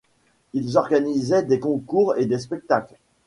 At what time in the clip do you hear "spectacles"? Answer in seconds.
2.39-2.95